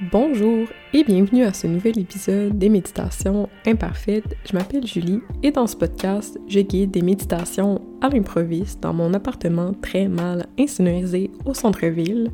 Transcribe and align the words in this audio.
Bonjour 0.00 0.66
et 0.94 1.04
bienvenue 1.04 1.44
à 1.44 1.52
ce 1.52 1.66
nouvel 1.66 1.98
épisode 1.98 2.56
des 2.56 2.70
méditations 2.70 3.50
imparfaites. 3.66 4.34
Je 4.48 4.56
m'appelle 4.56 4.86
Julie 4.86 5.20
et 5.42 5.50
dans 5.50 5.66
ce 5.66 5.76
podcast, 5.76 6.40
je 6.48 6.60
guide 6.60 6.90
des 6.90 7.02
méditations 7.02 7.82
à 8.00 8.08
l'improviste 8.08 8.80
dans 8.80 8.94
mon 8.94 9.12
appartement 9.12 9.74
très 9.74 10.08
mal 10.08 10.46
insonorisé 10.58 11.30
au 11.44 11.52
centre-ville. 11.52 12.30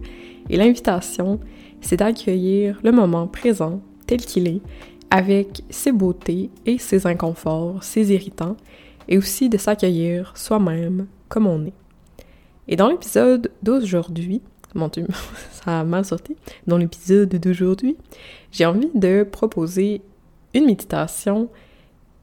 Et 0.48 0.56
l'invitation, 0.56 1.40
c'est 1.80 1.96
d'accueillir 1.96 2.78
le 2.84 2.92
moment 2.92 3.26
présent 3.26 3.80
tel 4.06 4.20
qu'il 4.20 4.46
est, 4.46 4.60
avec 5.10 5.64
ses 5.68 5.90
beautés 5.90 6.50
et 6.66 6.78
ses 6.78 7.04
inconforts, 7.04 7.82
ses 7.82 8.12
irritants, 8.12 8.56
et 9.08 9.18
aussi 9.18 9.48
de 9.48 9.58
s'accueillir 9.58 10.36
soi-même 10.36 11.08
comme 11.28 11.48
on 11.48 11.66
est. 11.66 11.74
Et 12.68 12.76
dans 12.76 12.88
l'épisode 12.88 13.50
d'aujourd'hui, 13.64 14.40
mon 14.76 14.88
Dieu, 14.88 15.06
ça 15.50 15.80
a 15.80 15.84
mal 15.84 16.04
sorti, 16.04 16.36
dans 16.66 16.78
l'épisode 16.78 17.28
d'aujourd'hui, 17.28 17.96
j'ai 18.52 18.66
envie 18.66 18.90
de 18.94 19.24
proposer 19.24 20.02
une 20.54 20.66
méditation 20.66 21.48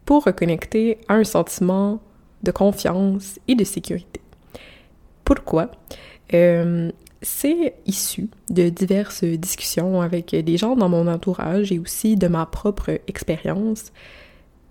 pour 0.05 0.25
reconnecter 0.25 0.97
à 1.07 1.15
un 1.15 1.23
sentiment 1.23 2.01
de 2.43 2.51
confiance 2.51 3.39
et 3.47 3.55
de 3.55 3.63
sécurité. 3.63 4.21
Pourquoi? 5.23 5.71
Euh, 6.33 6.91
c'est 7.21 7.75
issu 7.85 8.29
de 8.49 8.69
diverses 8.69 9.23
discussions 9.23 10.01
avec 10.01 10.35
des 10.35 10.57
gens 10.57 10.75
dans 10.75 10.89
mon 10.89 11.07
entourage 11.07 11.71
et 11.71 11.79
aussi 11.79 12.17
de 12.17 12.27
ma 12.27 12.45
propre 12.45 12.99
expérience. 13.07 13.93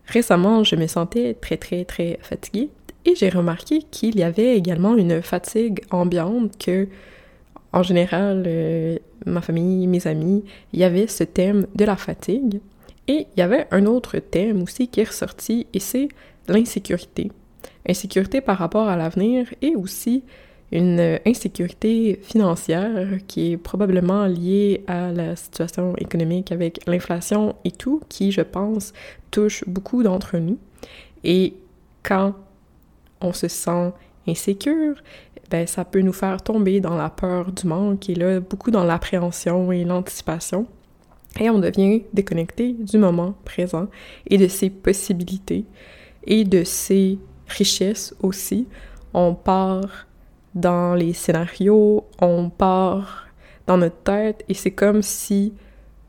Récemment, 0.06 0.62
je 0.62 0.76
me 0.76 0.86
sentais 0.86 1.34
très 1.34 1.56
très 1.56 1.84
très 1.84 2.18
fatiguée 2.20 2.68
et 3.06 3.14
j'ai 3.14 3.30
remarqué 3.30 3.82
qu'il 3.90 4.18
y 4.18 4.22
avait 4.22 4.56
également 4.56 4.96
une 4.96 5.22
fatigue 5.22 5.82
ambiante 5.90 6.58
que 6.58 6.88
en 7.72 7.82
général, 7.82 8.44
euh, 8.46 8.98
ma 9.26 9.40
famille, 9.40 9.86
mes 9.86 10.06
amis, 10.06 10.44
il 10.72 10.80
y 10.80 10.84
avait 10.84 11.06
ce 11.06 11.24
thème 11.24 11.66
de 11.74 11.84
la 11.84 11.96
fatigue. 11.96 12.60
Et 13.08 13.26
il 13.34 13.40
y 13.40 13.42
avait 13.42 13.66
un 13.70 13.86
autre 13.86 14.18
thème 14.18 14.62
aussi 14.62 14.88
qui 14.88 15.00
est 15.00 15.08
ressorti, 15.08 15.66
et 15.72 15.80
c'est 15.80 16.08
l'insécurité. 16.48 17.32
Insécurité 17.88 18.40
par 18.40 18.58
rapport 18.58 18.88
à 18.88 18.96
l'avenir 18.96 19.52
et 19.60 19.74
aussi 19.74 20.22
une 20.70 21.18
insécurité 21.26 22.18
financière 22.22 23.18
qui 23.26 23.52
est 23.52 23.56
probablement 23.56 24.26
liée 24.26 24.84
à 24.86 25.12
la 25.12 25.36
situation 25.36 25.94
économique 25.96 26.50
avec 26.50 26.80
l'inflation 26.86 27.56
et 27.64 27.70
tout, 27.70 28.00
qui, 28.08 28.32
je 28.32 28.40
pense, 28.40 28.92
touche 29.30 29.64
beaucoup 29.66 30.02
d'entre 30.02 30.38
nous. 30.38 30.58
Et 31.24 31.54
quand 32.02 32.34
on 33.20 33.32
se 33.32 33.48
sent 33.48 33.92
insécure, 34.26 34.96
ben, 35.52 35.66
ça 35.66 35.84
peut 35.84 36.00
nous 36.00 36.14
faire 36.14 36.40
tomber 36.40 36.80
dans 36.80 36.96
la 36.96 37.10
peur 37.10 37.52
du 37.52 37.66
manque 37.66 38.08
et 38.08 38.14
là, 38.14 38.40
beaucoup 38.40 38.70
dans 38.70 38.84
l'appréhension 38.84 39.70
et 39.70 39.84
l'anticipation. 39.84 40.66
Et 41.38 41.50
on 41.50 41.58
devient 41.58 42.04
déconnecté 42.14 42.72
du 42.72 42.96
moment 42.96 43.34
présent 43.44 43.88
et 44.26 44.38
de 44.38 44.48
ses 44.48 44.70
possibilités 44.70 45.66
et 46.24 46.44
de 46.44 46.64
ses 46.64 47.18
richesses 47.48 48.14
aussi. 48.22 48.66
On 49.12 49.34
part 49.34 50.06
dans 50.54 50.94
les 50.94 51.12
scénarios, 51.12 52.06
on 52.18 52.48
part 52.48 53.26
dans 53.66 53.76
notre 53.76 54.02
tête 54.04 54.46
et 54.48 54.54
c'est 54.54 54.70
comme 54.70 55.02
si 55.02 55.52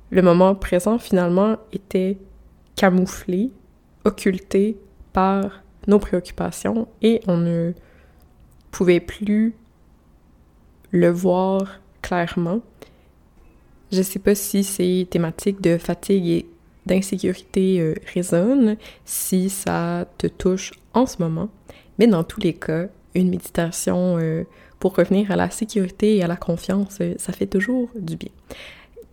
le 0.09 0.21
moment 0.21 0.55
présent 0.55 0.97
finalement 0.99 1.58
était 1.73 2.17
camouflé, 2.77 3.52
occulté 4.05 4.77
par 5.11 5.64
nos 5.88 5.99
préoccupations 5.99 6.88
et 7.02 7.19
on 7.27 7.36
ne 7.36 7.73
pouvais 8.74 9.00
plus 9.00 9.54
le 10.92 11.10
voir 11.10 11.80
clairement. 12.02 12.60
Je 13.92 14.02
sais 14.02 14.20
pas 14.20 14.36
si 14.36 14.64
ces 14.64 15.08
thématiques 15.10 15.62
de 15.62 15.78
fatigue 15.78 16.28
et 16.28 16.46
d'insécurité 16.86 17.80
euh, 17.80 17.94
résonnent, 18.14 18.76
si 19.06 19.50
ça 19.50 20.06
te 20.18 20.28
touche 20.28 20.74
en 20.94 21.06
ce 21.06 21.22
moment, 21.22 21.50
mais 21.98 22.08
dans 22.08 22.24
tous 22.24 22.42
les 22.42 22.54
cas, 22.54 22.88
une 23.16 23.30
méditation 23.30 24.17
euh, 24.20 24.44
pour 24.80 24.95
revenir 24.95 25.32
à 25.32 25.36
la 25.36 25.50
sécurité 25.50 26.17
et 26.17 26.23
à 26.23 26.28
la 26.28 26.36
confiance, 26.36 26.98
euh, 27.00 27.14
ça 27.17 27.32
fait 27.32 27.45
toujours 27.45 27.89
du 27.95 28.17
bien. 28.17 28.32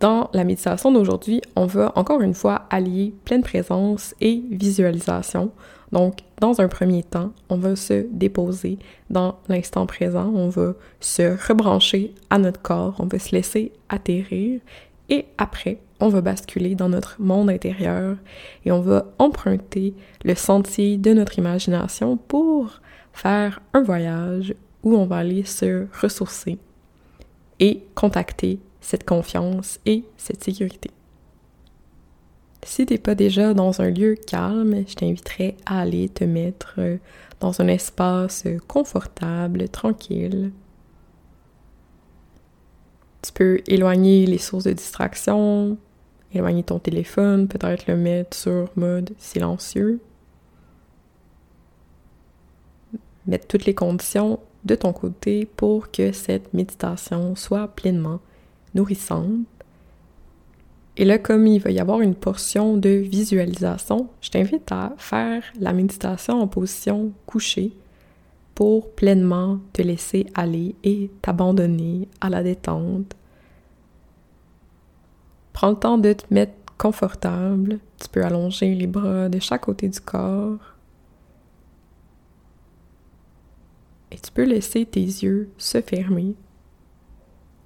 Dans 0.01 0.31
la 0.33 0.43
méditation 0.43 0.91
d'aujourd'hui, 0.91 1.43
on 1.55 1.67
va 1.67 1.91
encore 1.95 2.21
une 2.21 2.33
fois 2.33 2.63
allier 2.71 3.13
pleine 3.23 3.43
présence 3.43 4.15
et 4.19 4.41
visualisation. 4.49 5.51
Donc, 5.91 6.21
dans 6.39 6.59
un 6.59 6.67
premier 6.67 7.03
temps, 7.03 7.33
on 7.49 7.57
va 7.57 7.75
se 7.75 8.07
déposer 8.11 8.79
dans 9.11 9.35
l'instant 9.47 9.85
présent, 9.85 10.31
on 10.33 10.49
va 10.49 10.73
se 10.99 11.37
rebrancher 11.47 12.15
à 12.31 12.39
notre 12.39 12.59
corps, 12.59 12.95
on 12.97 13.05
va 13.05 13.19
se 13.19 13.35
laisser 13.35 13.73
atterrir. 13.89 14.59
Et 15.09 15.25
après, 15.37 15.77
on 15.99 16.09
va 16.09 16.21
basculer 16.21 16.73
dans 16.73 16.89
notre 16.89 17.17
monde 17.21 17.51
intérieur 17.51 18.17
et 18.65 18.71
on 18.71 18.81
va 18.81 19.05
emprunter 19.19 19.93
le 20.25 20.33
sentier 20.33 20.97
de 20.97 21.13
notre 21.13 21.37
imagination 21.37 22.17
pour 22.17 22.81
faire 23.13 23.61
un 23.75 23.83
voyage 23.83 24.55
où 24.81 24.95
on 24.95 25.05
va 25.05 25.17
aller 25.17 25.43
se 25.43 25.85
ressourcer 26.01 26.57
et 27.59 27.83
contacter 27.93 28.57
cette 28.81 29.05
confiance 29.05 29.79
et 29.85 30.03
cette 30.17 30.43
sécurité. 30.43 30.91
Si 32.63 32.85
t'es 32.85 32.97
pas 32.97 33.15
déjà 33.15 33.53
dans 33.53 33.81
un 33.81 33.89
lieu 33.89 34.15
calme, 34.15 34.83
je 34.87 34.93
t'inviterais 34.93 35.55
à 35.65 35.81
aller 35.81 36.09
te 36.09 36.23
mettre 36.23 36.75
euh, 36.77 36.97
dans 37.39 37.59
un 37.59 37.67
espace 37.67 38.43
confortable, 38.67 39.67
tranquille. 39.69 40.51
Tu 43.23 43.31
peux 43.33 43.61
éloigner 43.67 44.25
les 44.25 44.37
sources 44.37 44.65
de 44.65 44.73
distraction, 44.73 45.77
éloigner 46.33 46.63
ton 46.63 46.79
téléphone, 46.79 47.47
peut-être 47.47 47.87
le 47.87 47.97
mettre 47.97 48.37
sur 48.37 48.69
mode 48.75 49.11
silencieux. 49.17 49.99
Mettre 53.25 53.47
toutes 53.47 53.65
les 53.65 53.75
conditions 53.75 54.39
de 54.65 54.75
ton 54.75 54.93
côté 54.93 55.45
pour 55.45 55.91
que 55.91 56.11
cette 56.11 56.53
méditation 56.53 57.35
soit 57.35 57.67
pleinement 57.67 58.19
nourrissante. 58.73 59.45
Et 60.97 61.05
là, 61.05 61.17
comme 61.17 61.47
il 61.47 61.59
va 61.59 61.71
y 61.71 61.79
avoir 61.79 62.01
une 62.01 62.15
portion 62.15 62.77
de 62.77 62.89
visualisation, 62.89 64.09
je 64.21 64.29
t'invite 64.29 64.71
à 64.71 64.93
faire 64.97 65.43
la 65.59 65.73
méditation 65.73 66.41
en 66.41 66.47
position 66.47 67.11
couchée 67.25 67.73
pour 68.55 68.91
pleinement 68.91 69.59
te 69.73 69.81
laisser 69.81 70.27
aller 70.33 70.75
et 70.83 71.09
t'abandonner 71.21 72.09
à 72.19 72.29
la 72.29 72.43
détente. 72.43 73.15
Prends 75.53 75.71
le 75.71 75.75
temps 75.75 75.97
de 75.97 76.13
te 76.13 76.25
mettre 76.31 76.53
confortable. 76.77 77.79
Tu 77.97 78.09
peux 78.09 78.23
allonger 78.23 78.75
les 78.75 78.87
bras 78.87 79.29
de 79.29 79.39
chaque 79.39 79.61
côté 79.61 79.87
du 79.87 79.99
corps. 79.99 80.59
Et 84.11 84.17
tu 84.17 84.31
peux 84.31 84.43
laisser 84.43 84.85
tes 84.85 84.99
yeux 84.99 85.49
se 85.57 85.81
fermer 85.81 86.35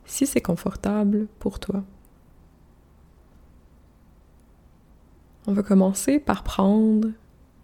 si 0.06 0.26
c'est 0.26 0.42
confortable 0.42 1.28
pour 1.40 1.60
toi. 1.60 1.84
On 5.48 5.54
va 5.54 5.62
commencer 5.62 6.20
par 6.20 6.44
prendre 6.44 7.10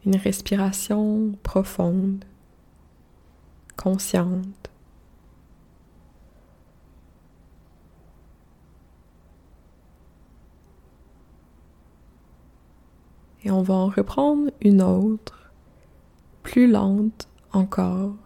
une 0.05 0.15
respiration 0.15 1.33
profonde, 1.43 2.25
consciente. 3.75 4.69
Et 13.43 13.49
on 13.49 13.63
va 13.63 13.73
en 13.73 13.87
reprendre 13.87 14.51
une 14.61 14.83
autre, 14.83 15.51
plus 16.43 16.69
lente 16.69 17.27
encore. 17.51 18.20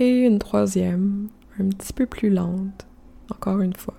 Et 0.00 0.26
une 0.26 0.38
troisième, 0.38 1.28
un 1.58 1.68
petit 1.68 1.92
peu 1.92 2.06
plus 2.06 2.30
lente, 2.30 2.86
encore 3.30 3.60
une 3.60 3.74
fois. 3.74 3.94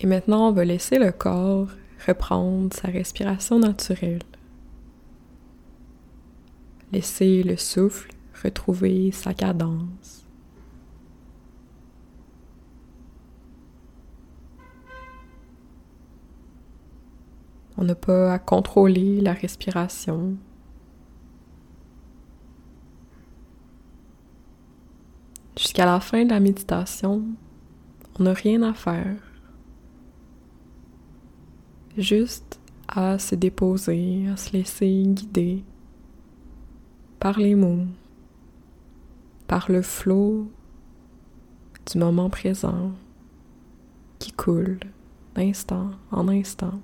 Et 0.00 0.06
maintenant, 0.06 0.48
on 0.48 0.52
va 0.52 0.64
laisser 0.64 0.98
le 0.98 1.12
corps 1.12 1.68
reprendre 2.06 2.74
sa 2.74 2.88
respiration 2.88 3.58
naturelle. 3.58 4.22
Laisser 6.92 7.42
le 7.42 7.56
souffle 7.56 8.10
retrouver 8.42 9.10
sa 9.12 9.32
cadence. 9.32 10.23
On 17.76 17.84
n'a 17.84 17.94
pas 17.94 18.32
à 18.32 18.38
contrôler 18.38 19.20
la 19.20 19.32
respiration. 19.32 20.36
jusqu'à 25.56 25.86
la 25.86 26.00
fin 26.00 26.24
de 26.24 26.30
la 26.30 26.40
méditation, 26.40 27.22
on 28.18 28.22
n'a 28.22 28.32
rien 28.32 28.62
à 28.62 28.74
faire. 28.74 29.16
Juste 31.96 32.60
à 32.88 33.18
se 33.18 33.34
déposer, 33.34 34.28
à 34.32 34.36
se 34.36 34.52
laisser 34.52 35.02
guider 35.06 35.64
par 37.18 37.38
les 37.38 37.54
mots, 37.54 37.86
par 39.46 39.70
le 39.70 39.82
flot 39.82 40.48
du 41.90 41.98
moment 41.98 42.30
présent 42.30 42.92
qui 44.18 44.32
coule 44.32 44.80
d'instant 45.34 45.90
en 46.10 46.28
instant. 46.28 46.78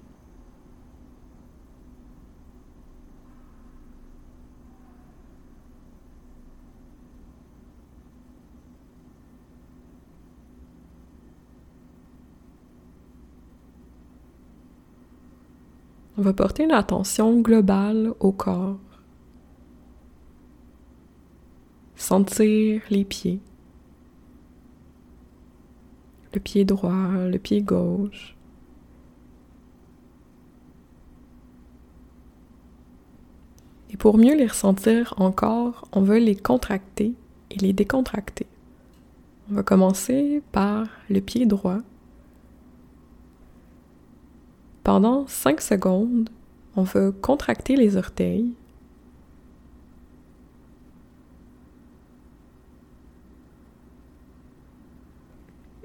On 16.20 16.22
va 16.22 16.34
porter 16.34 16.64
une 16.64 16.72
attention 16.72 17.40
globale 17.40 18.12
au 18.20 18.30
corps. 18.30 18.76
Sentir 21.96 22.82
les 22.90 23.06
pieds. 23.06 23.40
Le 26.34 26.40
pied 26.40 26.66
droit, 26.66 27.12
le 27.26 27.38
pied 27.38 27.62
gauche. 27.62 28.36
Et 33.88 33.96
pour 33.96 34.18
mieux 34.18 34.36
les 34.36 34.46
ressentir 34.46 35.14
encore, 35.16 35.88
on 35.92 36.02
va 36.02 36.18
les 36.18 36.36
contracter 36.36 37.14
et 37.50 37.56
les 37.60 37.72
décontracter. 37.72 38.46
On 39.50 39.54
va 39.54 39.62
commencer 39.62 40.42
par 40.52 40.86
le 41.08 41.22
pied 41.22 41.46
droit 41.46 41.78
pendant 44.82 45.26
5 45.26 45.60
secondes, 45.60 46.30
on 46.76 46.82
va 46.82 47.10
contracter 47.12 47.76
les 47.76 47.96
orteils. 47.96 48.52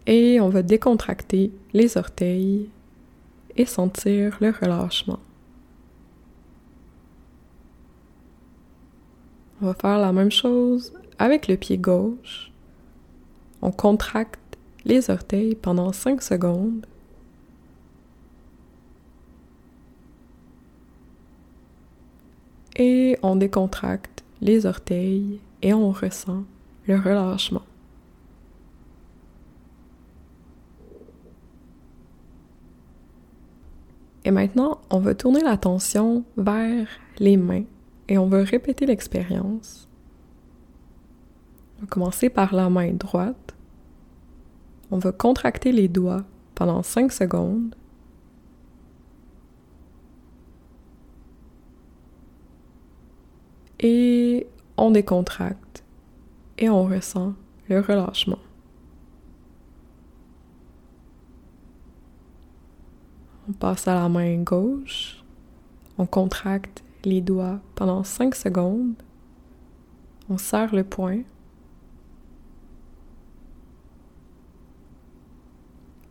Et 0.08 0.40
on 0.40 0.50
va 0.50 0.62
décontracter 0.62 1.52
les 1.74 1.98
orteils 1.98 2.70
et 3.58 3.66
sentir 3.66 4.38
le 4.40 4.52
relâchement. 4.52 5.20
On 9.62 9.68
va 9.68 9.74
faire 9.74 9.98
la 9.98 10.12
même 10.12 10.32
chose 10.32 10.94
avec 11.18 11.48
le 11.48 11.58
pied 11.58 11.78
gauche. 11.78 12.52
On 13.62 13.72
contracte 13.72 14.40
les 14.84 15.10
orteils 15.10 15.56
pendant 15.56 15.92
5 15.92 16.22
secondes 16.22 16.86
et 22.76 23.18
on 23.24 23.36
décontracte 23.36 24.24
les 24.42 24.66
orteils 24.66 25.40
et 25.62 25.74
on 25.74 25.92
ressent 25.92 26.44
le 26.88 26.96
relâchement. 26.98 27.64
Et 34.24 34.32
maintenant, 34.32 34.82
on 34.90 35.00
va 35.00 35.14
tourner 35.14 35.42
l'attention 35.42 36.24
vers 36.36 36.88
les 37.20 37.38
mains 37.38 37.66
et 38.08 38.18
on 38.18 38.28
va 38.28 38.44
répéter 38.44 38.86
l'expérience. 38.86 39.88
On 41.78 41.82
va 41.82 41.88
commencer 41.88 42.30
par 42.30 42.54
la 42.56 42.70
main 42.70 42.92
droite. 42.94 43.56
On 44.90 44.98
va 44.98 45.12
contracter 45.12 45.72
les 45.72 45.88
doigts 45.88 46.24
pendant 46.56 46.82
5 46.82 47.12
secondes 47.12 47.76
et 53.80 54.48
on 54.78 54.92
décontracte 54.92 55.84
et 56.58 56.70
on 56.70 56.86
ressent 56.86 57.34
le 57.70 57.80
relâchement. 57.80 58.40
On 63.48 63.54
passe 63.54 63.88
à 63.88 63.96
la 63.96 64.10
main 64.10 64.38
gauche, 64.38 65.24
on 65.98 66.06
contracte 66.06 66.84
les 67.04 67.22
doigts 67.22 67.60
pendant 67.76 68.04
5 68.04 68.34
secondes, 68.34 68.96
on 70.30 70.38
serre 70.38 70.74
le 70.74 70.84
poing 70.84 71.20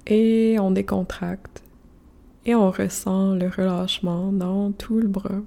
et 0.06 0.56
on 0.60 0.70
décontracte 0.70 1.64
et 2.46 2.54
on 2.54 2.70
ressent 2.70 3.34
le 3.34 3.48
relâchement 3.48 4.30
dans 4.30 4.70
tout 4.72 5.00
le 5.00 5.08
bras. 5.08 5.40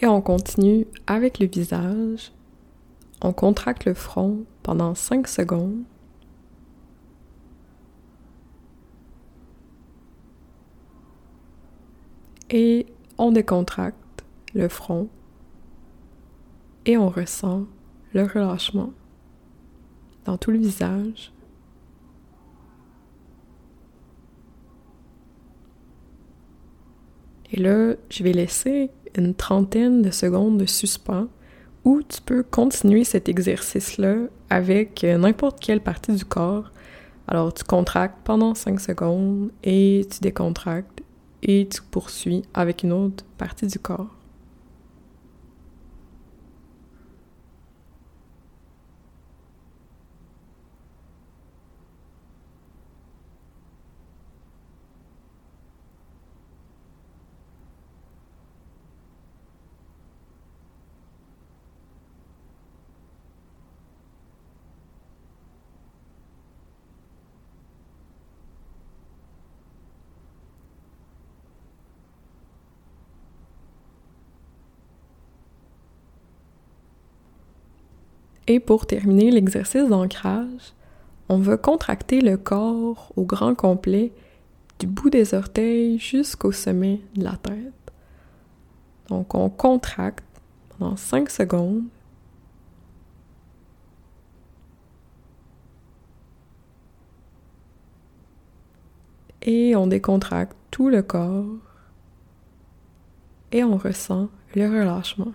Et 0.00 0.06
on 0.06 0.20
continue 0.20 0.86
avec 1.06 1.40
le 1.40 1.46
visage. 1.46 2.32
On 3.20 3.32
contracte 3.32 3.84
le 3.84 3.94
front 3.94 4.44
pendant 4.62 4.94
5 4.94 5.26
secondes. 5.26 5.82
Et 12.50 12.86
on 13.18 13.32
décontracte 13.32 14.24
le 14.54 14.68
front 14.68 15.08
et 16.86 16.96
on 16.96 17.10
ressent 17.10 17.66
le 18.14 18.22
relâchement 18.22 18.92
dans 20.24 20.38
tout 20.38 20.50
le 20.50 20.58
visage. 20.58 21.32
Et 27.50 27.56
là, 27.60 27.94
je 28.08 28.22
vais 28.22 28.32
laisser 28.32 28.90
une 29.18 29.34
trentaine 29.34 30.02
de 30.02 30.10
secondes 30.10 30.58
de 30.58 30.66
suspens 30.66 31.28
où 31.84 32.02
tu 32.02 32.20
peux 32.20 32.42
continuer 32.42 33.04
cet 33.04 33.28
exercice-là 33.28 34.16
avec 34.50 35.04
n'importe 35.04 35.60
quelle 35.60 35.80
partie 35.80 36.12
du 36.12 36.24
corps. 36.24 36.70
Alors, 37.26 37.52
tu 37.52 37.64
contractes 37.64 38.18
pendant 38.24 38.54
5 38.54 38.80
secondes 38.80 39.50
et 39.62 40.06
tu 40.10 40.20
décontractes 40.20 41.02
et 41.42 41.68
tu 41.68 41.82
poursuis 41.82 42.42
avec 42.54 42.82
une 42.82 42.92
autre 42.92 43.24
partie 43.36 43.66
du 43.66 43.78
corps. 43.78 44.17
Et 78.50 78.60
pour 78.60 78.86
terminer 78.86 79.30
l'exercice 79.30 79.86
d'ancrage, 79.88 80.72
on 81.28 81.36
va 81.36 81.58
contracter 81.58 82.22
le 82.22 82.38
corps 82.38 83.12
au 83.14 83.24
grand 83.24 83.54
complet 83.54 84.10
du 84.78 84.86
bout 84.86 85.10
des 85.10 85.34
orteils 85.34 85.98
jusqu'au 85.98 86.50
sommet 86.50 87.02
de 87.14 87.24
la 87.24 87.36
tête. 87.36 87.74
Donc 89.08 89.34
on 89.34 89.50
contracte 89.50 90.24
pendant 90.70 90.96
5 90.96 91.28
secondes. 91.28 91.84
Et 99.42 99.76
on 99.76 99.86
décontracte 99.86 100.56
tout 100.70 100.88
le 100.88 101.02
corps 101.02 101.44
et 103.52 103.62
on 103.62 103.76
ressent 103.76 104.28
le 104.54 104.68
relâchement. 104.68 105.32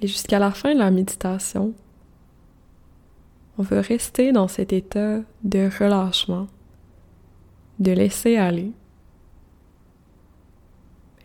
Et 0.00 0.06
jusqu'à 0.06 0.38
la 0.38 0.50
fin 0.50 0.74
de 0.74 0.78
la 0.78 0.90
méditation, 0.90 1.74
on 3.56 3.62
veut 3.62 3.80
rester 3.80 4.32
dans 4.32 4.48
cet 4.48 4.72
état 4.72 5.20
de 5.42 5.68
relâchement, 5.78 6.46
de 7.78 7.92
laisser 7.92 8.36
aller. 8.36 8.72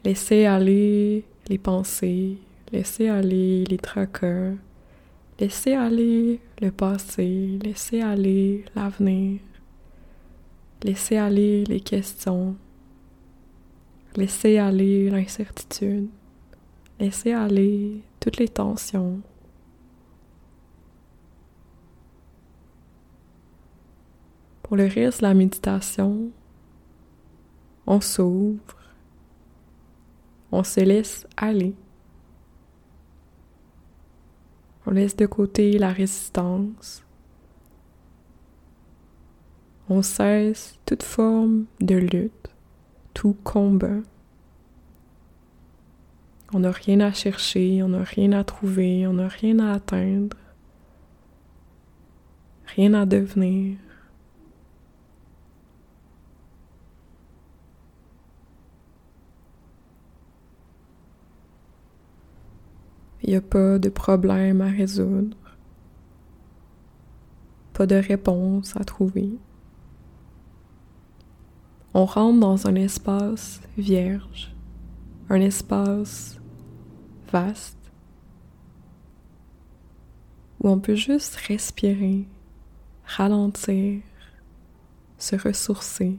Laisser 0.04 0.46
aller 0.46 1.24
les 1.48 1.58
pensées, 1.58 2.38
laisser 2.72 3.10
aller 3.10 3.64
les 3.66 3.78
tracas, 3.78 4.52
laisser 5.40 5.74
aller 5.74 6.40
le 6.62 6.72
passé, 6.72 7.60
laisser 7.64 8.02
aller 8.02 8.66
l'avenir, 8.76 9.40
laisser 10.84 11.18
aller 11.18 11.64
les 11.66 11.80
questions, 11.80 12.56
Laissez 14.16 14.60
aller 14.60 15.10
l'incertitude. 15.10 16.08
Laissez 17.00 17.34
aller 17.34 18.02
toutes 18.24 18.38
les 18.38 18.48
tensions. 18.48 19.20
Pour 24.62 24.78
le 24.78 24.86
reste 24.86 25.20
de 25.20 25.24
la 25.24 25.34
méditation, 25.34 26.32
on 27.86 28.00
s'ouvre, 28.00 28.78
on 30.54 30.64
se 30.64 30.80
laisse 30.80 31.28
aller. 31.36 31.76
On 34.86 34.92
laisse 34.92 35.18
de 35.18 35.26
côté 35.26 35.78
la 35.78 35.92
résistance. 35.92 37.04
On 39.90 40.02
cesse 40.02 40.80
toute 40.86 41.04
forme 41.04 41.66
de 41.82 41.96
lutte, 41.96 42.56
tout 43.14 43.36
combat. 43.44 44.00
On 46.56 46.60
n'a 46.60 46.72
rien 46.72 47.00
à 47.00 47.12
chercher, 47.12 47.82
on 47.82 47.90
n'a 47.90 48.04
rien 48.04 48.32
à 48.32 48.44
trouver, 48.44 49.08
on 49.08 49.14
n'a 49.14 49.28
rien 49.28 49.58
à 49.58 49.74
atteindre, 49.74 50.38
rien 52.76 52.94
à 52.94 53.08
devenir. 53.08 53.78
Il 63.24 63.30
n'y 63.30 63.36
a 63.36 63.42
pas 63.42 63.80
de 63.80 63.90
problème 63.90 64.62
à 64.62 64.68
résoudre, 64.68 65.38
pas 67.74 67.88
de 67.88 67.96
réponse 67.96 68.78
à 68.78 68.84
trouver. 68.84 69.40
On 71.96 72.06
rentre 72.06 72.40
dans 72.40 72.68
un 72.68 72.76
espace 72.76 73.60
vierge, 73.76 74.54
un 75.30 75.42
espace 75.42 76.40
où 80.60 80.70
on 80.70 80.80
peut 80.80 80.96
juste 80.96 81.36
respirer, 81.36 82.26
ralentir, 83.06 84.02
se 85.18 85.36
ressourcer. 85.36 86.18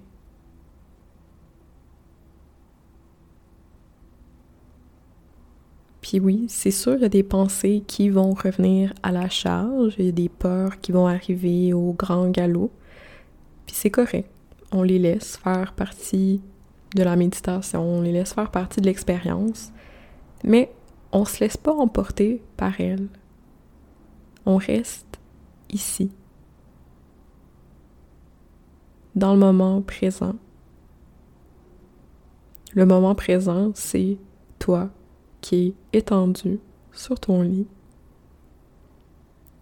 Puis 6.01 6.21
oui, 6.21 6.45
c'est 6.49 6.71
sûr, 6.71 6.97
il 6.97 7.03
y 7.03 7.07
a 7.07 7.09
des 7.09 7.23
pensées 7.23 7.83
qui 7.87 8.11
vont 8.11 8.35
revenir 8.35 8.93
à 9.03 9.11
la 9.11 9.31
charge, 9.31 9.95
il 9.99 10.05
y 10.05 10.09
a 10.11 10.13
des 10.13 10.29
peurs 10.29 10.79
qui 10.81 10.93
vont 10.93 11.07
arriver 11.07 11.73
au 11.73 11.95
grand 11.95 12.29
galop. 12.29 12.71
Puis 13.67 13.75
c'est 13.75 13.91
correct. 13.91 14.29
On 14.71 14.83
les 14.83 14.99
laisse 14.99 15.39
faire 15.39 15.73
partie 15.73 16.43
de 16.95 17.03
la 17.03 17.17
méditation, 17.17 17.83
on 17.83 18.03
les 18.03 18.13
laisse 18.13 18.35
faire 18.35 18.51
partie 18.51 18.83
de 18.83 18.87
l'expérience. 18.87 19.73
Mais 20.43 20.71
on 21.15 21.25
se 21.25 21.41
laisse 21.41 21.57
pas 21.57 21.73
emporter 21.73 22.43
par 22.57 22.81
elles. 22.81 23.09
On 24.45 24.57
reste 24.57 25.21
ici, 25.71 26.11
dans 29.15 29.33
le 29.33 29.39
moment 29.39 29.81
présent. 29.81 30.35
Le 32.73 32.85
moment 32.85 33.15
présent, 33.15 33.71
c'est 33.75 34.19
toi 34.59 34.91
qui 35.41 35.77
est 35.93 35.99
étendu 35.99 36.59
sur 36.93 37.19
ton 37.21 37.43
lit. 37.43 37.69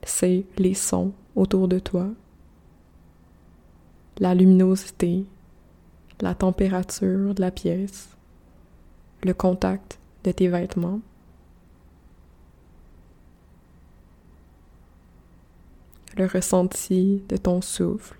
C'est 0.04 0.46
les 0.56 0.74
sons 0.74 1.12
autour 1.36 1.68
de 1.68 1.78
toi, 1.78 2.08
la 4.18 4.34
luminosité, 4.34 5.26
la 6.22 6.34
température 6.34 7.34
de 7.34 7.40
la 7.42 7.50
pièce, 7.50 8.08
le 9.22 9.34
contact 9.34 10.00
de 10.24 10.32
tes 10.32 10.48
vêtements. 10.48 11.00
Le 16.16 16.26
ressenti 16.26 17.22
de 17.28 17.36
ton 17.36 17.60
souffle. 17.60 18.18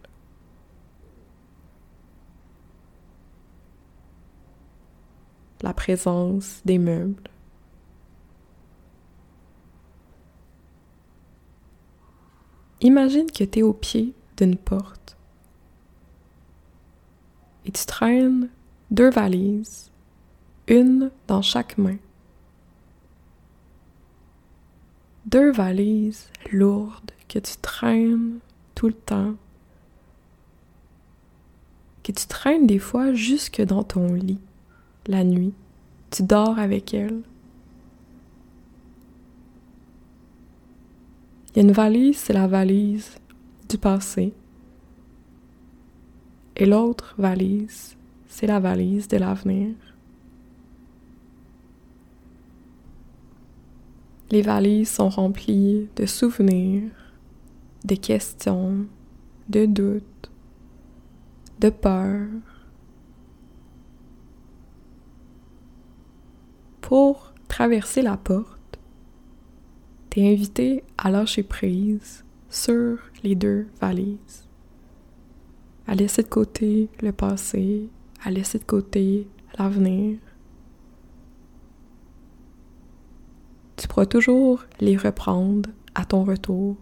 La 5.63 5.73
présence 5.73 6.61
des 6.65 6.79
meubles. 6.79 7.31
Imagine 12.81 13.31
que 13.31 13.45
tu 13.45 13.61
es 13.61 13.63
au 13.63 13.73
pied 13.73 14.13
d'une 14.37 14.57
porte 14.57 15.17
et 17.65 17.71
tu 17.71 17.87
traînes 17.87 18.49
deux 18.91 19.11
valises, 19.11 19.93
une 20.67 21.13
dans 21.29 21.43
chaque 21.43 21.79
main. 21.79 21.97
Deux 25.27 25.53
valises 25.53 26.29
lourdes 26.51 27.13
que 27.33 27.39
tu 27.39 27.57
traînes 27.63 28.41
tout 28.75 28.89
le 28.89 28.93
temps, 28.93 29.35
que 32.03 32.13
tu 32.13 32.27
traînes 32.27 32.67
des 32.67 32.79
fois 32.79 33.15
jusque 33.15 33.63
dans 33.63 33.85
ton 33.85 34.13
lit 34.13 34.41
la 35.07 35.25
nuit. 35.25 35.55
Tu 36.11 36.23
dors 36.25 36.59
avec 36.59 36.93
elles. 36.93 37.23
Il 41.49 41.57
y 41.57 41.61
a 41.61 41.63
une 41.63 41.73
valise, 41.73 42.19
c'est 42.19 42.35
la 42.35 42.47
valise 42.47 43.17
du 43.69 43.79
passé. 43.79 44.35
Et 46.57 46.67
l'autre 46.67 47.15
valise, 47.17 47.97
c'est 48.29 48.47
la 48.47 48.61
valise 48.61 49.09
de 49.09 49.17
l'avenir. 49.17 49.75
Les 54.31 54.43
valises 54.43 54.91
sont 54.91 55.09
remplies 55.09 55.89
de 55.97 56.05
souvenirs, 56.05 56.91
de 57.85 57.95
questions, 57.95 58.87
de 59.49 59.67
doutes, 59.67 60.31
de 61.61 61.71
peurs. 61.71 62.29
Pour 66.81 67.33
traverser 67.49 68.03
la 68.03 68.17
porte, 68.17 68.79
t'es 70.11 70.27
invité 70.31 70.85
à 70.99 71.11
lâcher 71.11 71.43
prise 71.43 72.25
sur 72.51 72.99
les 73.23 73.35
deux 73.35 73.67
valises, 73.81 74.49
à 75.87 75.95
laisser 75.95 76.23
de 76.23 76.29
côté 76.29 76.91
le 77.01 77.13
passé, 77.13 77.89
à 78.23 78.31
laisser 78.31 78.59
de 78.59 78.65
côté 78.65 79.27
l'avenir. 79.59 80.19
Tu 83.77 83.89
pourras 83.89 84.07
toujours 84.07 84.65
les 84.81 84.97
reprendre 84.97 85.71
à 85.95 86.05
ton 86.05 86.25
retour. 86.25 86.77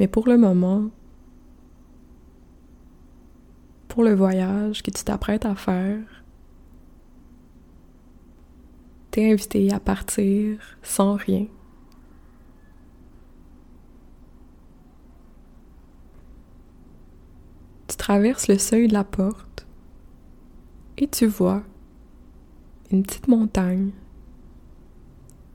Mais 0.00 0.08
pour 0.08 0.26
le 0.26 0.38
moment, 0.38 0.88
pour 3.86 4.02
le 4.02 4.14
voyage 4.14 4.82
que 4.82 4.90
tu 4.90 5.04
t'apprêtes 5.04 5.44
à 5.44 5.54
faire, 5.54 6.24
t'es 9.10 9.30
invité 9.30 9.70
à 9.70 9.78
partir 9.78 10.58
sans 10.82 11.16
rien. 11.16 11.46
Tu 17.88 17.96
traverses 17.98 18.48
le 18.48 18.56
seuil 18.56 18.88
de 18.88 18.94
la 18.94 19.04
porte 19.04 19.66
et 20.96 21.08
tu 21.08 21.26
vois 21.26 21.62
une 22.90 23.02
petite 23.02 23.28
montagne, 23.28 23.90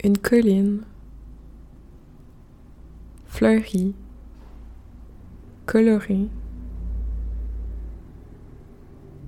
une 0.04 0.20
colline, 0.20 0.84
fleurie, 3.25 3.96
colorée, 5.65 6.29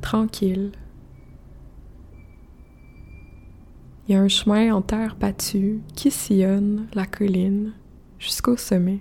tranquille. 0.02 0.72
Il 4.08 4.14
y 4.14 4.16
a 4.16 4.22
un 4.22 4.28
chemin 4.28 4.74
en 4.74 4.82
terre 4.82 5.18
battue 5.20 5.82
qui 5.96 6.12
sillonne 6.12 6.88
la 6.94 7.06
colline 7.06 7.74
jusqu'au 8.20 8.56
sommet. 8.56 9.00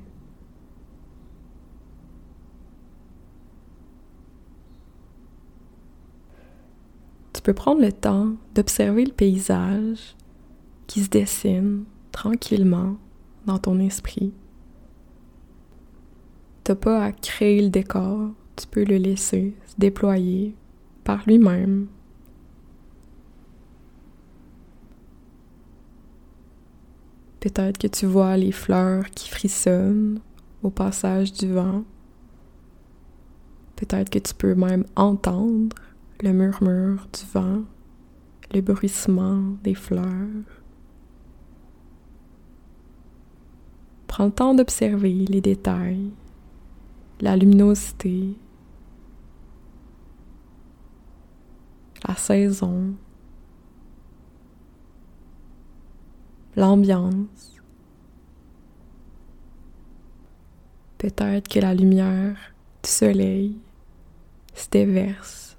Tu 7.32 7.42
peux 7.42 7.54
prendre 7.54 7.80
le 7.80 7.92
temps 7.92 8.32
d'observer 8.54 9.04
le 9.04 9.12
paysage 9.12 10.16
qui 10.88 11.04
se 11.04 11.08
dessine 11.08 11.84
tranquillement 12.10 12.96
dans 13.44 13.58
ton 13.58 13.78
esprit. 13.78 14.32
T'as 16.66 16.74
pas 16.74 17.04
à 17.04 17.12
créer 17.12 17.62
le 17.62 17.68
décor, 17.68 18.30
tu 18.56 18.66
peux 18.66 18.82
le 18.82 18.96
laisser 18.96 19.54
se 19.68 19.74
déployer 19.78 20.52
par 21.04 21.22
lui-même 21.24 21.86
Peut-être 27.38 27.78
que 27.78 27.86
tu 27.86 28.06
vois 28.06 28.36
les 28.36 28.50
fleurs 28.50 29.08
qui 29.10 29.28
frissonnent 29.28 30.18
au 30.64 30.70
passage 30.70 31.32
du 31.32 31.52
vent. 31.52 31.84
Peut-être 33.76 34.10
que 34.10 34.18
tu 34.18 34.34
peux 34.34 34.56
même 34.56 34.86
entendre 34.96 35.76
le 36.20 36.32
murmure 36.32 37.06
du 37.12 37.24
vent, 37.32 37.62
le 38.52 38.60
bruissement 38.60 39.40
des 39.62 39.76
fleurs. 39.76 40.50
Prends 44.08 44.24
le 44.24 44.32
temps 44.32 44.54
d'observer 44.54 45.26
les 45.28 45.40
détails, 45.40 46.10
la 47.20 47.36
luminosité, 47.36 48.36
la 52.06 52.14
saison, 52.14 52.94
l'ambiance. 56.56 57.60
Peut-être 60.98 61.48
que 61.48 61.60
la 61.60 61.74
lumière 61.74 62.36
du 62.82 62.90
soleil 62.90 63.58
se 64.54 64.68
déverse 64.70 65.56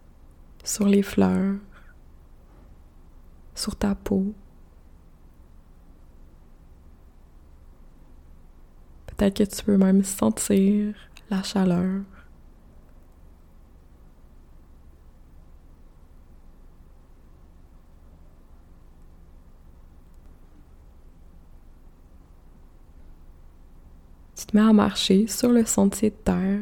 sur 0.64 0.88
les 0.88 1.04
fleurs, 1.04 1.56
sur 3.56 3.76
ta 3.76 3.96
peau. 3.96 4.34
Peut-être 9.08 9.38
que 9.38 9.44
tu 9.44 9.64
peux 9.64 9.78
même 9.78 10.04
sentir 10.04 10.96
la 11.30 11.44
chaleur. 11.44 12.04
Tu 24.36 24.46
te 24.46 24.56
mets 24.56 24.64
à 24.64 24.72
marcher 24.72 25.28
sur 25.28 25.52
le 25.52 25.66
sentier 25.66 26.12
de 26.12 26.16
terre. 26.16 26.60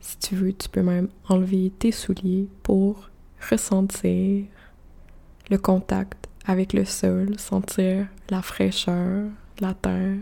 Si 0.00 0.18
tu 0.18 0.34
veux, 0.34 0.52
tu 0.52 0.68
peux 0.68 0.82
même 0.82 1.08
enlever 1.28 1.72
tes 1.78 1.92
souliers 1.92 2.48
pour 2.62 3.10
ressentir 3.50 4.44
le 5.48 5.58
contact 5.58 6.28
avec 6.44 6.72
le 6.72 6.84
sol, 6.84 7.38
sentir 7.38 8.08
la 8.28 8.42
fraîcheur 8.42 9.30
la 9.60 9.74
terre, 9.74 10.18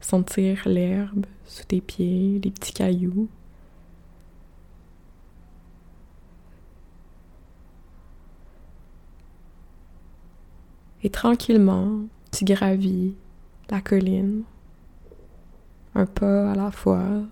sentir 0.00 0.66
l'herbe 0.66 1.26
sous 1.44 1.64
tes 1.64 1.80
pieds, 1.80 2.40
les 2.42 2.50
petits 2.50 2.72
cailloux. 2.72 3.28
Et 11.02 11.10
tranquillement, 11.10 12.00
tu 12.30 12.44
gravis 12.44 13.14
la 13.70 13.80
colline 13.80 14.42
un 15.94 16.06
pas 16.06 16.52
à 16.52 16.54
la 16.54 16.70
fois, 16.70 17.22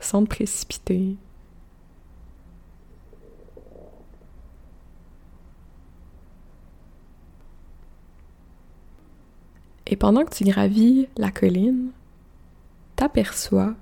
sans 0.00 0.24
te 0.24 0.28
précipiter. 0.28 1.16
Et 9.90 9.96
pendant 9.96 10.24
que 10.24 10.34
tu 10.34 10.44
gravis 10.44 11.08
la 11.16 11.30
colline, 11.30 11.90
t'aperçois 12.94 13.74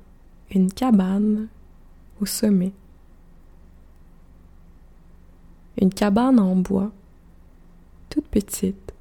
une 0.52 0.72
cabane 0.72 1.48
au 2.20 2.26
sommet. 2.26 2.72
Une 5.80 5.92
cabane 5.92 6.38
en 6.38 6.54
bois, 6.54 6.92
toute 8.08 8.28
petite. 8.28 8.94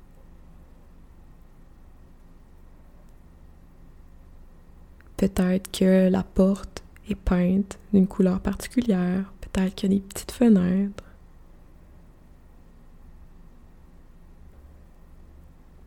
Peut-être 5.15 5.71
que 5.71 6.09
la 6.09 6.23
porte 6.23 6.83
est 7.07 7.15
peinte 7.15 7.79
d'une 7.93 8.07
couleur 8.07 8.41
particulière. 8.41 9.31
Peut-être 9.41 9.75
qu'il 9.75 9.93
y 9.93 9.95
a 9.95 9.99
des 9.99 10.03
petites 10.03 10.31
fenêtres. 10.31 11.04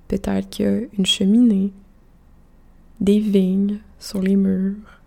Peut-être 0.08 0.48
qu'il 0.48 0.64
y 0.64 0.68
a 0.68 0.80
une 0.98 1.06
cheminée, 1.06 1.72
des 3.00 3.20
vignes 3.20 3.78
sur 3.98 4.20
les 4.20 4.36
murs. 4.36 5.00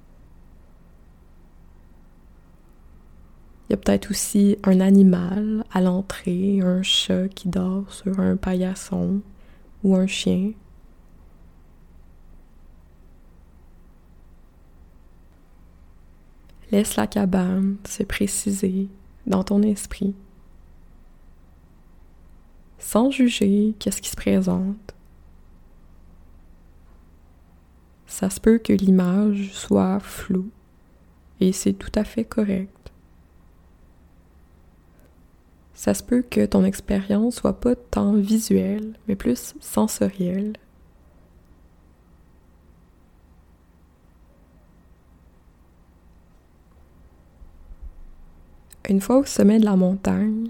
Il 3.68 3.72
y 3.72 3.74
a 3.74 3.78
peut-être 3.78 4.12
aussi 4.12 4.58
un 4.64 4.80
animal 4.80 5.64
à 5.72 5.82
l'entrée, 5.82 6.60
un 6.62 6.84
chat 6.84 7.30
qui 7.30 7.48
dort 7.48 7.92
sur 7.92 8.20
un 8.20 8.36
paillasson 8.36 9.22
ou 9.84 9.96
un 9.96 10.08
chien. 10.08 10.52
Laisse 16.72 16.96
la 16.96 17.08
cabane 17.08 17.78
se 17.88 18.04
préciser 18.04 18.88
dans 19.26 19.44
ton 19.44 19.62
esprit, 19.62 20.16
sans 22.82 23.12
juger 23.12 23.76
qu'est-ce 23.80 24.02
qui 24.02 24.10
se 24.10 24.16
présente? 24.18 24.96
Ça 28.08 28.30
se 28.30 28.42
peut 28.42 28.58
que 28.58 28.74
l'image 28.74 29.52
soit 29.54 30.00
floue 30.02 30.50
et 31.40 31.54
c'est 31.54 31.74
tout 31.74 31.92
à 31.96 32.04
fait 32.04 32.26
correct. 32.26 32.92
Ça 35.74 35.94
se 35.94 36.04
peut 36.04 36.22
que 36.22 36.46
ton 36.46 36.66
expérience 36.66 37.36
soit 37.36 37.60
pas 37.60 37.76
tant 37.76 38.14
visuelle, 38.14 38.94
mais 39.08 39.16
plus 39.16 39.56
sensorielle. 39.62 40.54
Une 48.90 49.00
fois 49.00 49.20
au 49.20 49.26
sommet 49.26 49.58
de 49.58 49.64
la 49.64 49.78
montagne, 49.78 50.50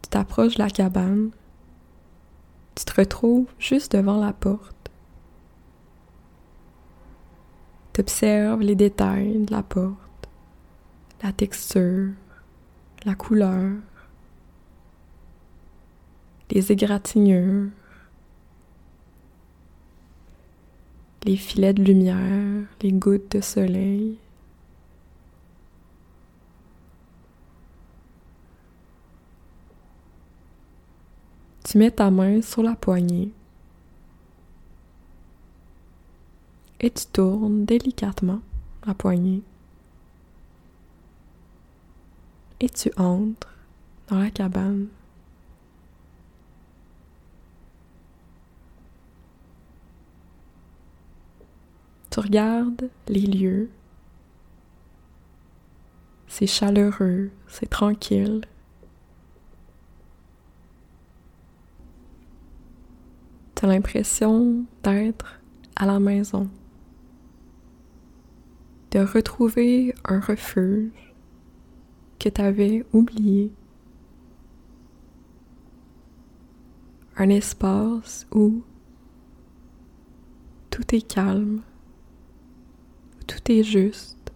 tu 0.00 0.08
t'approches 0.08 0.54
de 0.54 0.60
la 0.60 0.70
cabane, 0.70 1.30
tu 2.76 2.84
te 2.84 3.00
retrouves 3.00 3.48
juste 3.58 3.96
devant 3.96 4.20
la 4.20 4.32
porte. 4.32 4.90
Tu 7.94 8.02
observes 8.02 8.60
les 8.60 8.74
détails 8.74 9.38
de 9.38 9.50
la 9.50 9.62
porte, 9.62 10.28
la 11.22 11.32
texture, 11.32 12.10
la 13.06 13.14
couleur, 13.14 13.72
les 16.50 16.70
égratignures, 16.70 17.70
les 21.24 21.36
filets 21.36 21.72
de 21.72 21.82
lumière, 21.82 22.66
les 22.82 22.92
gouttes 22.92 23.36
de 23.36 23.40
soleil. 23.40 24.18
Tu 31.68 31.78
mets 31.78 31.90
ta 31.90 32.12
main 32.12 32.42
sur 32.42 32.62
la 32.62 32.76
poignée 32.76 33.32
et 36.78 36.90
tu 36.92 37.06
tournes 37.06 37.64
délicatement 37.64 38.40
la 38.86 38.94
poignée 38.94 39.42
et 42.60 42.68
tu 42.68 42.92
entres 42.96 43.52
dans 44.06 44.20
la 44.20 44.30
cabane. 44.30 44.86
Tu 52.10 52.20
regardes 52.20 52.90
les 53.08 53.26
lieux. 53.26 53.70
C'est 56.28 56.46
chaleureux, 56.46 57.32
c'est 57.48 57.68
tranquille. 57.68 58.42
Tu 63.56 63.64
as 63.64 63.68
l'impression 63.68 64.66
d'être 64.82 65.40
à 65.76 65.86
la 65.86 65.98
maison, 65.98 66.50
de 68.90 68.98
retrouver 68.98 69.94
un 70.04 70.20
refuge 70.20 71.14
que 72.18 72.28
tu 72.28 72.40
avais 72.40 72.84
oublié, 72.92 73.50
un 77.16 77.30
espace 77.30 78.26
où 78.30 78.62
tout 80.68 80.94
est 80.94 81.06
calme, 81.06 81.62
où 83.18 83.24
tout 83.24 83.50
est 83.50 83.62
juste, 83.62 84.32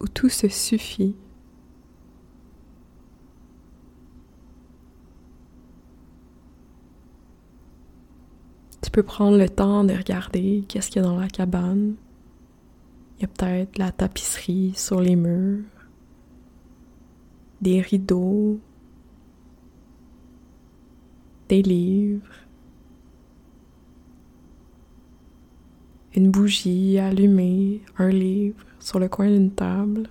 où 0.00 0.08
tout 0.08 0.30
se 0.30 0.48
suffit. 0.48 1.14
Peux 8.94 9.02
prendre 9.02 9.36
le 9.36 9.48
temps 9.48 9.82
de 9.82 9.92
regarder 9.92 10.64
qu'est-ce 10.68 10.88
qu'il 10.88 11.02
y 11.02 11.04
a 11.04 11.08
dans 11.08 11.18
la 11.18 11.26
cabane. 11.26 11.96
Il 13.18 13.22
y 13.22 13.24
a 13.24 13.26
peut-être 13.26 13.76
la 13.76 13.90
tapisserie 13.90 14.72
sur 14.76 15.00
les 15.00 15.16
murs, 15.16 15.64
des 17.60 17.80
rideaux, 17.80 18.60
des 21.48 21.60
livres, 21.62 22.36
une 26.14 26.30
bougie 26.30 26.96
allumée, 26.96 27.80
un 27.98 28.10
livre 28.10 28.64
sur 28.78 29.00
le 29.00 29.08
coin 29.08 29.26
d'une 29.26 29.50
table, 29.50 30.08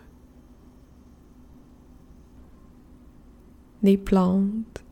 des 3.82 3.96
plantes, 3.96 4.84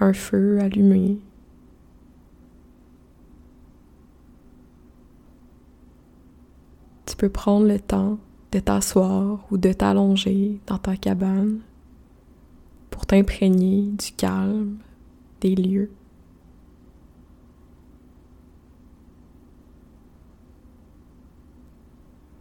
un 0.00 0.14
feu 0.14 0.58
allumé. 0.58 1.18
Tu 7.06 7.16
peux 7.16 7.28
prendre 7.28 7.66
le 7.66 7.80
temps 7.80 8.18
de 8.52 8.60
t'asseoir 8.60 9.44
ou 9.50 9.56
de 9.56 9.72
t'allonger 9.72 10.60
dans 10.66 10.78
ta 10.78 10.96
cabane 10.96 11.60
pour 12.90 13.06
t'imprégner 13.06 13.82
du 13.82 14.12
calme 14.12 14.78
des 15.40 15.54
lieux. 15.54 15.90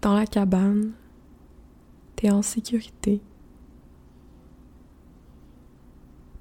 Dans 0.01 0.13
la 0.15 0.25
cabane, 0.25 0.91
tu 2.15 2.25
es 2.25 2.31
en 2.31 2.41
sécurité. 2.41 3.21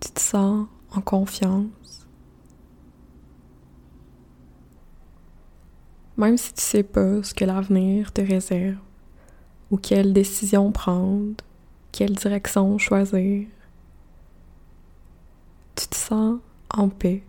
Tu 0.01 0.11
te 0.11 0.21
sens 0.21 0.67
en 0.93 1.01
confiance. 1.01 2.07
Même 6.21 6.37
si 6.37 6.53
tu 6.53 6.61
sais 6.61 6.83
pas 6.83 7.23
ce 7.23 7.33
que 7.33 7.47
l'avenir 7.47 8.13
te 8.13 8.21
réserve 8.21 8.77
ou 9.71 9.79
quelle 9.79 10.13
décision 10.13 10.71
prendre, 10.71 11.43
quelle 11.93 12.15
direction 12.15 12.77
choisir, 12.77 13.47
tu 15.75 15.87
te 15.89 15.97
sens 15.97 16.39
en 16.69 16.91
paix. 16.91 17.23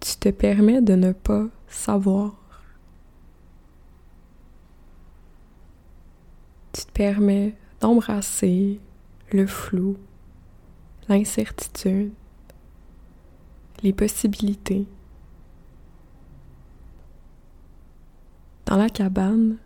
Tu 0.00 0.16
te 0.16 0.28
permets 0.30 0.82
de 0.82 0.96
ne 0.96 1.12
pas 1.12 1.46
savoir. 1.68 2.34
Tu 6.72 6.84
te 6.84 6.90
permets 6.90 7.54
d'embrasser 7.80 8.80
le 9.30 9.46
flou, 9.46 9.98
l'incertitude, 11.08 12.10
les 13.84 13.92
possibilités. 13.92 14.88
Dans 18.66 18.76
la 18.76 18.88
cabane, 18.88 19.58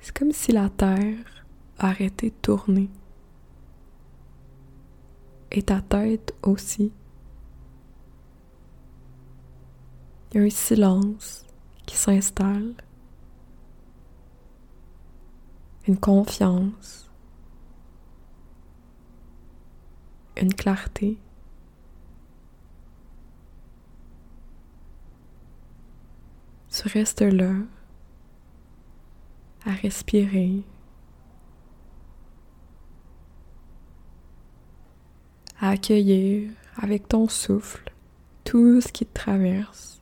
c'est 0.00 0.16
comme 0.16 0.32
si 0.32 0.52
la 0.52 0.68
terre 0.68 1.44
arrêtait 1.78 2.30
de 2.30 2.34
tourner. 2.42 2.90
Et 5.52 5.62
ta 5.62 5.80
tête 5.80 6.34
aussi. 6.42 6.92
Il 10.32 10.40
y 10.40 10.42
a 10.42 10.46
un 10.46 10.50
silence 10.50 11.46
qui 11.86 11.96
s'installe 11.96 12.74
une 15.86 15.98
confiance, 15.98 17.08
une 20.36 20.52
clarté. 20.52 21.18
Tu 26.70 26.88
restes 26.88 27.22
là 27.22 27.54
à 29.66 29.72
respirer, 29.72 30.62
à 35.60 35.70
accueillir 35.70 36.50
avec 36.76 37.08
ton 37.08 37.28
souffle 37.28 37.92
tout 38.44 38.80
ce 38.80 38.88
qui 38.92 39.04
te 39.04 39.14
traverse. 39.14 40.00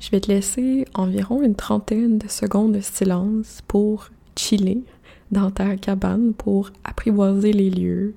Je 0.00 0.10
vais 0.10 0.20
te 0.20 0.30
laisser 0.30 0.84
environ 0.92 1.42
une 1.42 1.54
trentaine 1.54 2.18
de 2.18 2.28
secondes 2.28 2.72
de 2.72 2.80
silence 2.80 3.62
pour 3.66 4.10
chiller 4.36 4.82
dans 5.30 5.50
ta 5.50 5.76
cabane, 5.76 6.34
pour 6.34 6.70
apprivoiser 6.84 7.52
les 7.52 7.70
lieux. 7.70 8.14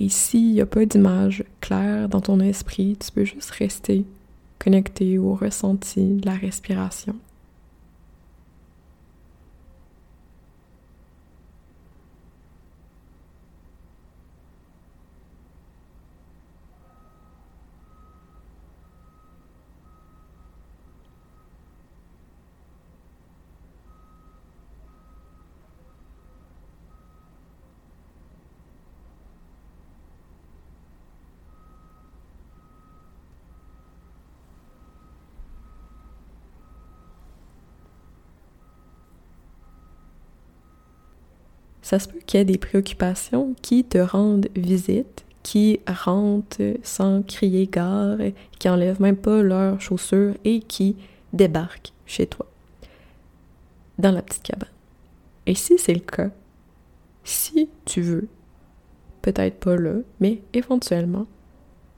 Et 0.00 0.08
s'il 0.08 0.52
n'y 0.52 0.60
a 0.60 0.66
pas 0.66 0.84
d'image 0.84 1.44
claire 1.60 2.08
dans 2.08 2.20
ton 2.20 2.40
esprit, 2.40 2.96
tu 2.98 3.12
peux 3.12 3.24
juste 3.24 3.50
rester 3.50 4.04
connecté 4.58 5.18
au 5.18 5.34
ressenti 5.34 6.00
de 6.00 6.26
la 6.26 6.34
respiration. 6.34 7.14
Ça 41.84 41.98
se 41.98 42.08
peut 42.08 42.18
qu'il 42.26 42.38
y 42.38 42.40
ait 42.40 42.46
des 42.46 42.56
préoccupations 42.56 43.54
qui 43.60 43.84
te 43.84 43.98
rendent 43.98 44.48
visite, 44.56 45.22
qui 45.42 45.80
rentrent 45.86 46.78
sans 46.82 47.22
crier 47.22 47.66
gare, 47.66 48.16
qui 48.58 48.70
enlèvent 48.70 49.02
même 49.02 49.18
pas 49.18 49.42
leurs 49.42 49.78
chaussures 49.82 50.32
et 50.46 50.60
qui 50.60 50.96
débarquent 51.34 51.92
chez 52.06 52.26
toi, 52.26 52.46
dans 53.98 54.12
la 54.12 54.22
petite 54.22 54.44
cabane. 54.44 54.70
Et 55.44 55.54
si 55.54 55.76
c'est 55.76 55.92
le 55.92 56.00
cas, 56.00 56.30
si 57.22 57.68
tu 57.84 58.00
veux, 58.00 58.28
peut-être 59.20 59.60
pas 59.60 59.76
là, 59.76 59.96
mais 60.20 60.40
éventuellement, 60.54 61.26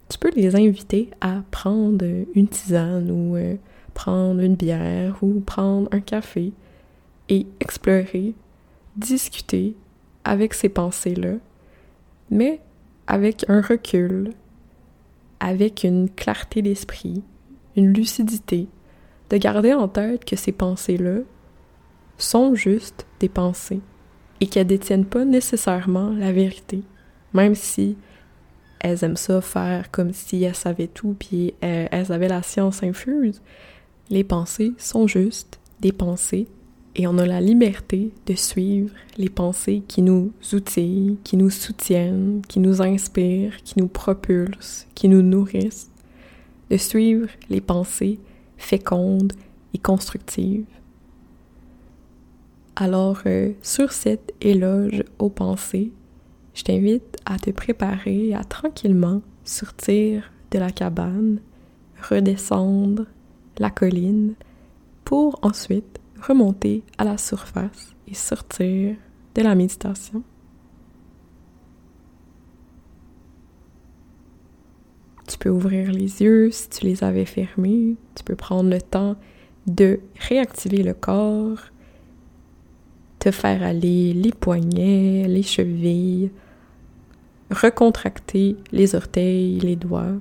tu 0.09 0.19
peux 0.19 0.33
les 0.35 0.57
inviter 0.57 1.11
à 1.21 1.43
prendre 1.53 2.05
une 2.35 2.49
tisane 2.49 3.09
ou 3.09 3.37
euh, 3.37 3.55
prendre 3.95 4.41
une 4.41 4.57
bière 4.57 5.17
ou 5.23 5.39
prendre 5.39 5.89
un 5.93 6.01
café 6.01 6.53
et 7.29 7.47
explorer 7.61 8.35
discuter 8.97 9.77
avec 10.25 10.55
ces 10.55 10.69
pensées-là, 10.69 11.35
mais 12.31 12.61
avec 13.07 13.45
un 13.49 13.61
recul, 13.61 14.33
avec 15.41 15.85
une 15.85 16.11
clarté 16.11 16.63
d'esprit, 16.63 17.23
une 17.77 17.93
lucidité, 17.93 18.69
de 19.31 19.37
garder 19.37 19.73
en 19.75 19.89
tête 19.89 20.25
que 20.25 20.37
ces 20.37 20.53
pensées-là 20.53 21.19
sont 22.19 22.55
juste 22.55 23.07
des 23.21 23.29
pensées 23.29 23.81
et 24.41 24.47
qu'elles 24.47 24.67
détiennent 24.67 25.05
pas 25.05 25.25
nécessairement 25.25 26.11
la 26.11 26.33
vérité, 26.33 26.83
même 27.33 27.55
si 27.55 27.97
elles 28.81 29.05
aiment 29.05 29.17
ça 29.17 29.41
faire 29.41 29.91
comme 29.91 30.13
si 30.13 30.43
elles 30.45 30.55
savaient 30.55 30.87
tout 30.87 31.17
puis 31.19 31.55
elles 31.61 32.13
avaient 32.13 32.29
la 32.29 32.43
science 32.43 32.83
infuse. 32.83 33.43
Les 34.11 34.25
pensées 34.25 34.73
sont 34.79 35.07
juste 35.07 35.59
des 35.81 35.93
pensées 35.93 36.47
et 36.99 37.07
on 37.07 37.19
a 37.19 37.27
la 37.27 37.43
liberté 37.43 38.11
de 38.25 38.35
suivre 38.35 38.95
les 39.19 39.29
pensées 39.29 39.83
qui 39.87 40.01
nous 40.01 40.33
outillent, 40.55 41.19
qui 41.25 41.37
nous 41.37 41.51
soutiennent, 41.51 42.41
qui 42.49 42.59
nous 42.59 42.81
inspirent, 42.81 43.63
qui 43.65 43.79
nous 43.79 43.87
propulsent, 43.87 44.87
qui 44.95 45.09
nous 45.09 45.21
nourrissent, 45.21 45.91
de 46.71 46.79
suivre 46.79 47.29
les 47.51 47.61
pensées 47.61 48.19
fécondes 48.57 49.35
et 49.75 49.79
constructives. 49.79 50.65
Alors, 52.77 53.21
euh, 53.27 53.53
sur 53.61 53.93
cet 53.93 54.33
éloge 54.41 55.05
aux 55.19 55.29
pensées, 55.29 55.93
je 56.55 56.63
t'invite 56.63 57.19
à 57.27 57.39
te 57.39 57.51
préparer 57.51 58.33
à 58.33 58.43
tranquillement 58.43 59.21
sortir 59.45 60.33
de 60.51 60.59
la 60.59 60.71
cabane, 60.71 61.41
redescendre 62.09 63.05
la 63.59 63.69
colline, 63.69 64.33
pour 65.05 65.39
ensuite 65.43 66.01
remonter 66.21 66.83
à 66.99 67.05
la 67.05 67.19
surface 67.19 67.95
et 68.09 68.15
sortir 68.15 68.97
de 69.35 69.43
la 69.43 69.55
méditation. 69.55 70.23
Tu 75.29 75.39
peux 75.39 75.51
ouvrir 75.51 75.91
les 75.91 76.23
yeux 76.23 76.51
si 76.53 76.69
tu 76.69 76.85
les 76.85 77.03
avais 77.03 77.25
fermés. 77.25 77.97
Tu 78.15 78.23
peux 78.25 78.37
prendre 78.37 78.71
le 78.71 78.81
temps 78.81 79.17
de 79.67 80.01
réactiver 80.29 80.83
le 80.85 80.95
corps, 80.95 81.59
te 83.19 83.31
faire 83.33 83.63
aller 83.65 84.13
les 84.13 84.31
poignets, 84.31 85.27
les 85.27 85.43
chevilles, 85.43 86.31
recontracter 87.51 88.57
les 88.71 88.95
orteils, 88.95 89.59
les 89.59 89.77
doigts. 89.77 90.21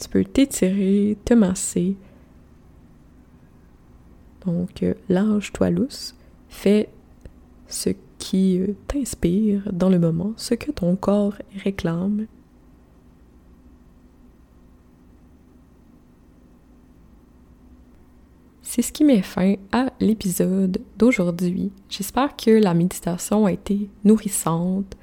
Tu 0.00 0.08
peux 0.08 0.24
t'étirer, 0.24 1.16
te 1.24 1.34
masser. 1.34 1.96
Donc, 4.46 4.82
euh, 4.82 4.94
lâche-toi 5.08 5.70
lousse, 5.70 6.14
fais 6.48 6.88
ce 7.66 7.90
qui 8.18 8.60
euh, 8.60 8.74
t'inspire 8.86 9.68
dans 9.72 9.88
le 9.88 9.98
moment, 9.98 10.32
ce 10.36 10.54
que 10.54 10.70
ton 10.70 10.96
corps 10.96 11.34
réclame. 11.64 12.26
C'est 18.62 18.82
ce 18.82 18.92
qui 18.92 19.02
met 19.02 19.22
fin 19.22 19.54
à 19.72 19.90
l'épisode 19.98 20.80
d'aujourd'hui. 20.96 21.72
J'espère 21.88 22.36
que 22.36 22.50
la 22.50 22.74
méditation 22.74 23.46
a 23.46 23.52
été 23.52 23.88
nourrissante, 24.04 24.96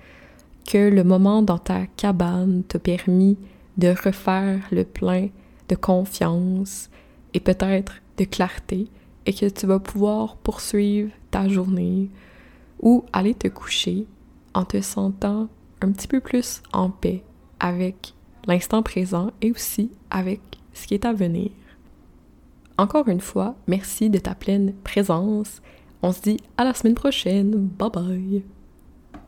que 0.66 0.90
le 0.90 1.04
moment 1.04 1.42
dans 1.42 1.58
ta 1.58 1.86
cabane 1.86 2.64
t'a 2.64 2.80
permis 2.80 3.38
de 3.78 3.90
refaire 3.90 4.62
le 4.72 4.84
plein 4.84 5.30
de 5.70 5.76
confiance 5.76 6.90
et 7.34 7.40
peut-être 7.40 7.96
de 8.18 8.24
clarté 8.24 8.88
et 9.26 9.34
que 9.34 9.48
tu 9.48 9.66
vas 9.66 9.80
pouvoir 9.80 10.38
poursuivre 10.38 11.12
ta 11.32 11.48
journée 11.48 12.10
ou 12.82 13.04
aller 13.14 13.34
te 13.34 13.48
coucher 13.48 14.06
en 14.54 14.64
te 14.64 14.82
sentant 14.82 15.50
un 15.82 15.92
petit 15.92 16.08
peu 16.08 16.20
plus 16.20 16.62
en 16.72 16.90
paix 16.90 17.24
avec 17.60 18.14
l'instant 18.48 18.84
présent 18.84 19.32
et 19.42 19.52
aussi 19.52 19.92
avec 20.10 20.42
ce 20.74 20.88
qui 20.88 20.94
est 20.94 21.06
à 21.06 21.14
venir. 21.14 21.50
Encore 22.78 23.08
une 23.08 23.22
fois, 23.22 23.56
merci 23.68 24.10
de 24.10 24.20
ta 24.20 24.36
pleine 24.36 24.74
présence. 24.84 25.62
On 26.02 26.12
se 26.12 26.22
dit 26.22 26.38
à 26.58 26.64
la 26.64 26.74
semaine 26.74 26.96
prochaine. 26.96 27.52
Bye 27.52 27.90
bye. 27.90 28.55